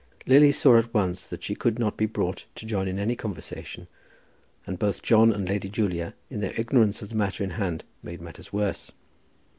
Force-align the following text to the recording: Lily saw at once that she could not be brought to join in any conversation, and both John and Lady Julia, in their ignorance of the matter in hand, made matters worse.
Lily 0.25 0.51
saw 0.51 0.79
at 0.79 0.91
once 0.95 1.27
that 1.27 1.43
she 1.43 1.53
could 1.53 1.77
not 1.77 1.95
be 1.95 2.07
brought 2.07 2.45
to 2.55 2.65
join 2.65 2.87
in 2.87 2.97
any 2.97 3.15
conversation, 3.15 3.87
and 4.65 4.79
both 4.79 5.03
John 5.03 5.31
and 5.31 5.47
Lady 5.47 5.69
Julia, 5.69 6.15
in 6.27 6.41
their 6.41 6.59
ignorance 6.59 7.03
of 7.03 7.09
the 7.09 7.15
matter 7.15 7.43
in 7.43 7.51
hand, 7.51 7.83
made 8.01 8.19
matters 8.19 8.51
worse. 8.51 8.91